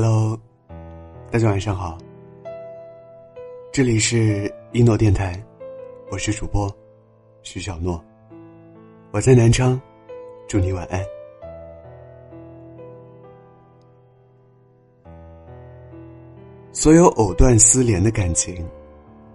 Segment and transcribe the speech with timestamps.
[0.00, 0.38] Hello，
[1.28, 1.98] 大家晚上好。
[3.72, 5.44] 这里是一诺电台，
[6.12, 6.72] 我是主播
[7.42, 8.00] 徐小诺，
[9.10, 9.80] 我在南昌，
[10.46, 11.04] 祝你晚安。
[16.72, 18.64] 所有藕断丝连的感情，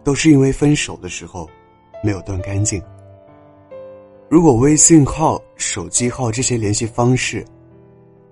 [0.02, 1.46] 都是因为分手的时候
[2.02, 2.82] 没有断干净。
[4.30, 7.46] 如果微信号、手机号这些联系方式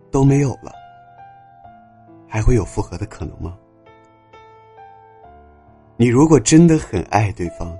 [0.09, 0.71] 都没有了，
[2.31, 3.57] 还会有复合的可能吗？
[5.97, 7.77] 你如果真的很爱对方，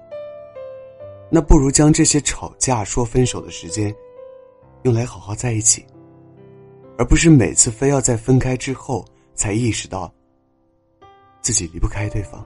[1.30, 3.96] 那不如将这些吵架、说分手的时间，
[4.84, 5.86] 用来好好在一起，
[6.98, 10.14] 而不是每次非要在分开之后才意识到。
[11.40, 12.46] 自己离不开对方。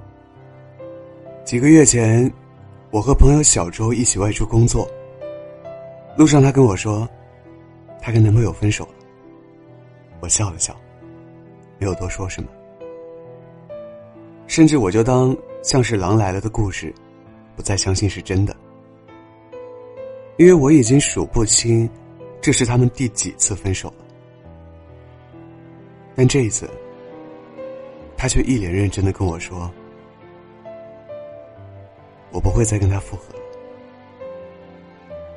[1.43, 2.31] 几个月前，
[2.91, 4.87] 我和朋友小周一起外出工作。
[6.15, 7.09] 路上，他跟我说，
[7.99, 8.93] 他跟男朋友分手了。
[10.21, 10.79] 我笑了笑，
[11.85, 12.49] 没有多说什么。
[14.47, 16.91] 甚至我就当像是狼来了的故事，
[17.55, 18.55] 不再相信是真的。
[20.37, 21.87] 因为我已经数不清，
[22.41, 24.05] 这是他们第几次分手了。
[26.15, 26.67] 但这一次。
[28.17, 29.69] 他却一脸认真的跟我说
[32.31, 33.25] ：“我不会再跟他复合，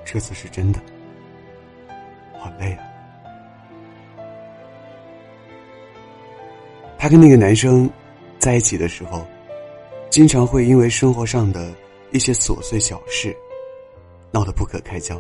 [0.06, 0.80] 这次是真的，
[2.38, 2.84] 好累啊。”
[6.98, 7.88] 他跟那个男生
[8.38, 9.24] 在一起的时候，
[10.10, 11.72] 经常会因为生活上的
[12.10, 13.34] 一些琐碎小事
[14.32, 15.18] 闹得不可开交，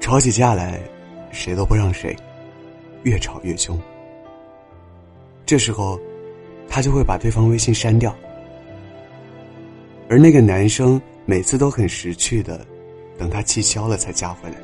[0.00, 0.80] 吵起架来
[1.32, 2.16] 谁都不让谁，
[3.02, 3.78] 越吵越凶。
[5.44, 6.00] 这时候。
[6.74, 8.16] 他就会把对方微信删掉，
[10.08, 12.66] 而那个男生每次都很识趣的，
[13.18, 14.56] 等他气消了才加回来。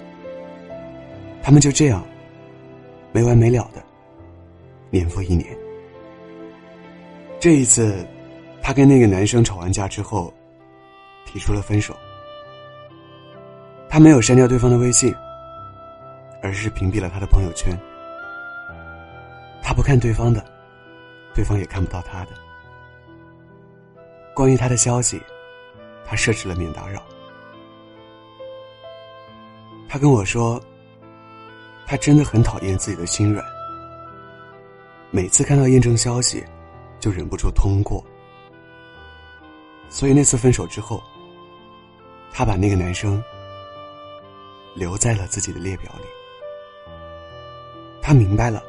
[1.42, 2.02] 他们就这样
[3.12, 3.82] 没完没了的
[4.88, 5.54] 年复一年。
[7.40, 8.06] 这一次，
[8.60, 10.32] 他跟那个男生吵完架之后，
[11.24, 11.96] 提出了分手。
[13.88, 15.14] 他没有删掉对方的微信，
[16.42, 17.76] 而是屏蔽了他的朋友圈。
[19.62, 20.44] 他不看对方的。
[21.34, 22.30] 对方也看不到他的。
[24.34, 25.22] 关于他的消息，
[26.04, 27.00] 他设置了免打扰。
[29.88, 30.60] 他跟我说，
[31.86, 33.44] 他真的很讨厌自己的心软，
[35.12, 36.44] 每次看到验证消息，
[37.00, 38.04] 就忍不住通过。
[39.88, 41.02] 所以那次分手之后，
[42.32, 43.22] 他把那个男生
[44.74, 46.04] 留在了自己的列表里。
[48.02, 48.62] 他明白了，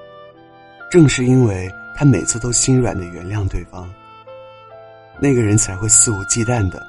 [0.90, 1.70] 正是因为。
[1.98, 3.94] 他每次都心软的原谅对方，
[5.20, 6.82] 那个人才会肆无忌惮的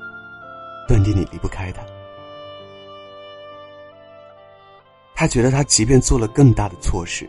[0.86, 1.82] 断定你离不开他。
[5.12, 7.28] 他觉得他即便做了更大的错事，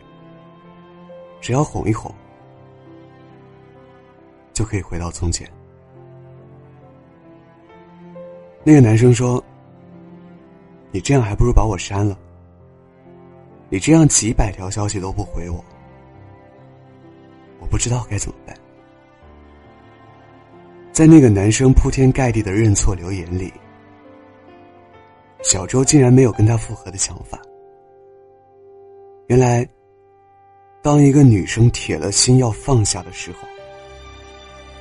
[1.42, 2.14] 只要哄一哄，
[4.54, 5.50] 就可以回到从前。
[8.64, 9.44] 那个男生说
[10.92, 12.18] ：“你这样还不如把我删了。
[13.70, 15.64] 你这样几百条消息都不回我。”
[17.60, 18.56] 我不知道该怎么办。
[20.92, 23.52] 在那个男生铺天盖地的认错留言里，
[25.42, 27.40] 小周竟然没有跟他复合的想法。
[29.28, 29.66] 原来，
[30.82, 33.48] 当一个女生铁了心要放下的时候，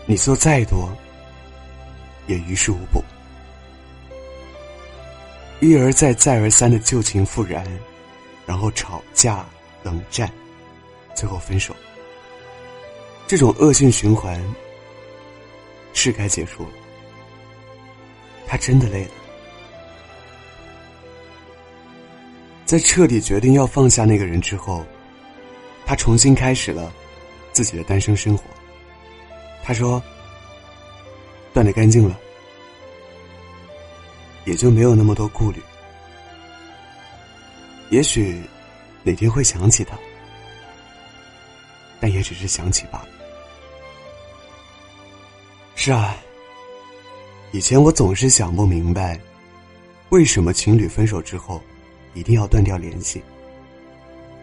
[0.06, 0.90] 你做再多
[2.26, 3.02] 也于事无补。
[5.60, 7.64] 一而再、再而三的旧情复燃，
[8.46, 9.46] 然后吵架、
[9.82, 10.30] 冷战，
[11.14, 11.76] 最后分手。
[13.26, 14.42] 这种恶性循环
[15.92, 16.70] 是该结束了。
[18.46, 19.10] 他真的累了，
[22.64, 24.84] 在彻底决定要放下那个人之后，
[25.86, 26.92] 他重新开始了
[27.52, 28.44] 自己的单身生活。
[29.62, 30.02] 他说
[31.54, 32.18] ：“断的干净了，
[34.44, 35.62] 也就没有那么多顾虑。
[37.90, 38.40] 也许
[39.02, 39.96] 哪天会想起他，
[42.00, 43.08] 但也只是想起罢了。”
[45.76, 46.16] 是啊，
[47.52, 49.18] 以前我总是想不明白，
[50.10, 51.62] 为什么情侣分手之后
[52.12, 53.22] 一定要断掉联系。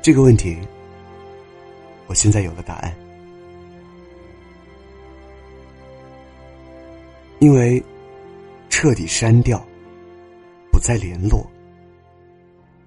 [0.02, 0.58] 这个问题，
[2.08, 3.07] 我现在有了答案。
[7.40, 7.84] 因为
[8.70, 9.64] 彻底删掉，
[10.72, 11.46] 不再联络，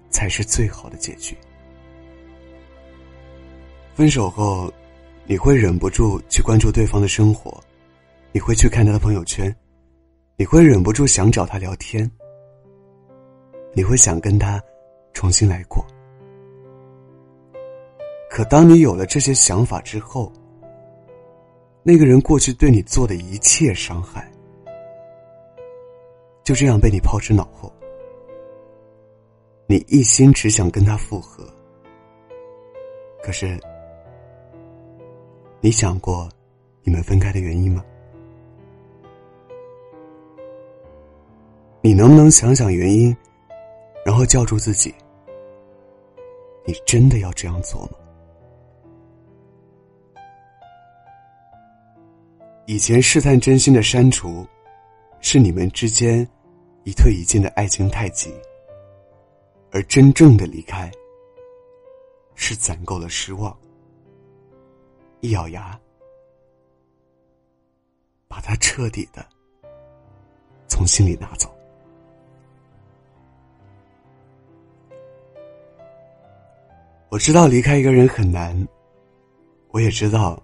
[0.09, 1.37] 才是最好的结局。
[3.93, 4.71] 分手后，
[5.25, 7.61] 你会忍不住去关注对方的生活。
[8.33, 9.53] 你会去看他的朋友圈，
[10.37, 12.09] 你会忍不住想找他聊天，
[13.73, 14.61] 你会想跟他
[15.13, 15.85] 重新来过。
[18.29, 20.31] 可当你有了这些想法之后，
[21.83, 24.30] 那个人过去对你做的一切伤害，
[26.43, 27.71] 就这样被你抛之脑后。
[29.67, 31.47] 你一心只想跟他复合，
[33.23, 33.57] 可是，
[35.61, 36.27] 你想过
[36.83, 37.83] 你们分开的原因吗？
[41.81, 43.15] 你能不能想想原因，
[44.05, 44.93] 然后叫住自己？
[46.65, 47.91] 你真的要这样做吗？
[52.65, 54.45] 以前试探真心的删除，
[55.21, 56.27] 是你们之间
[56.83, 58.29] 一退一进的爱情太急；
[59.71, 60.91] 而真正的离开，
[62.35, 63.55] 是攒够了失望，
[65.21, 65.79] 一咬牙，
[68.27, 69.25] 把它彻底的
[70.67, 71.49] 从心里拿走。
[77.09, 78.67] 我知道离开一个人很难，
[79.69, 80.41] 我也知道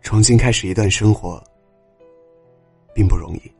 [0.00, 1.42] 重新开始一段生活
[2.92, 3.55] 并不容易。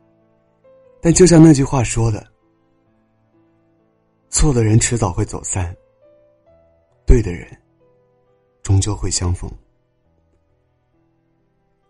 [1.01, 2.25] 但就像那句话说的
[4.29, 5.75] ：“错的人迟早会走散，
[7.05, 7.47] 对的人
[8.63, 9.49] 终究会相逢。”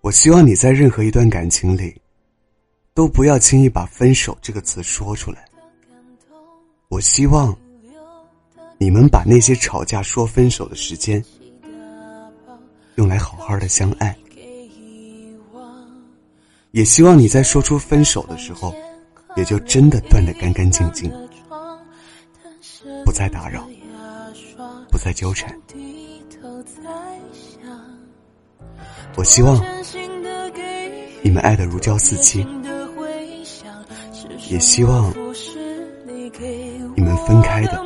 [0.02, 2.00] 我希望你在任何一段感情里，
[2.94, 5.46] 都不要轻易把“分手”这个词说出来。
[6.90, 7.58] 我希望。
[8.80, 11.26] 你们把那些吵架说分手的时间，
[12.94, 14.16] 用来好好的相爱。
[16.74, 18.76] 也希望你在说出分手的时候，
[19.38, 21.12] 也就真的断得干干净净，
[23.06, 23.66] 不再打扰，
[24.92, 25.56] 不再纠缠。
[29.16, 29.64] 我希望
[31.22, 32.46] 你们爱的如胶似漆，
[34.50, 35.14] 也希望
[36.96, 37.86] 你们分开的。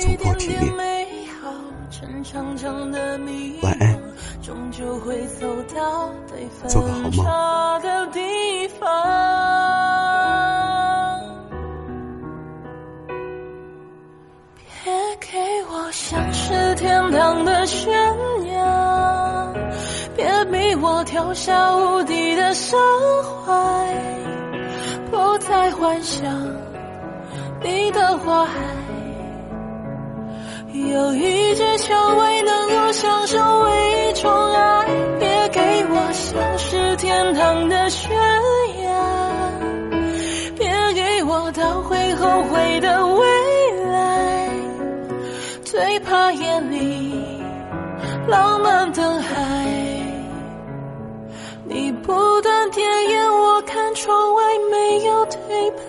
[0.00, 0.74] 足够体面。
[3.62, 3.98] 晚安，
[6.68, 7.26] 做个好梦。
[21.08, 22.78] 跳下无底的深
[23.46, 23.54] 海，
[25.10, 26.22] 不再幻想
[27.62, 28.52] 你的花海。
[30.70, 34.86] 有一只蔷薇能够享受唯一宠爱，
[35.18, 38.10] 别给我像是天堂的悬
[38.82, 38.92] 崖，
[40.58, 43.26] 别给我倒会后悔的未
[43.86, 44.50] 来，
[45.64, 47.40] 最怕夜里
[48.28, 49.34] 浪漫灯海，
[51.68, 55.82] 你不断点烟，我看窗外没有对白。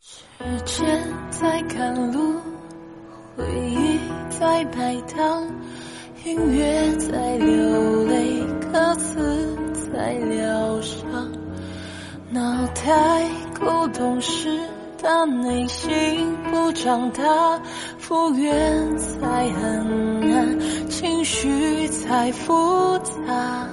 [0.00, 0.84] 时间
[1.30, 2.40] 在赶路，
[3.36, 5.48] 回忆在摆荡，
[6.24, 8.40] 音乐在流泪，
[8.72, 9.56] 歌词
[9.92, 11.32] 在疗伤。
[12.30, 13.30] 脑袋
[13.60, 14.58] 够懂事，
[15.00, 17.62] 但内心不长大，
[17.98, 20.58] 复原才很难，
[21.24, 23.66] 情绪才复杂。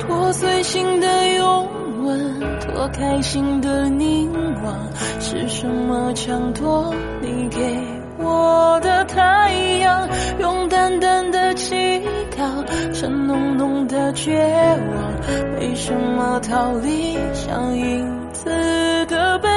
[0.00, 1.68] 多随心的拥
[2.02, 4.32] 吻，多开心的凝
[4.64, 4.74] 望，
[5.20, 7.78] 是什么抢夺你给
[8.18, 10.08] 我的太阳？
[10.40, 12.02] 用淡淡的祈
[12.36, 19.48] 祷成浓浓的绝望，没什么逃离像影子的悲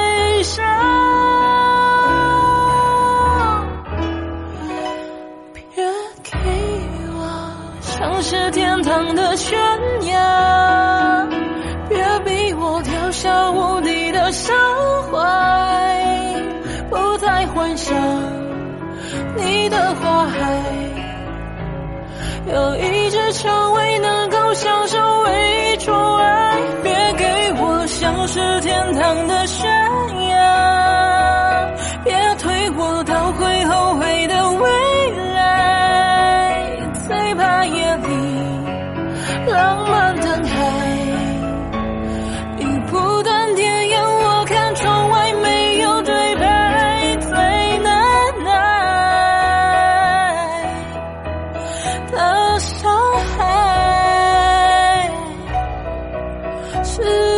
[0.44, 0.93] 伤？
[19.64, 20.36] 你的花海。
[22.52, 27.24] 有一只蔷薇能够享受唯一宠爱，别给
[27.56, 29.66] 我像是天堂的悬
[30.28, 31.72] 崖，
[32.04, 34.74] 别推我到会后悔的未。
[39.46, 39.83] 浪漫灯
[56.94, 57.33] 是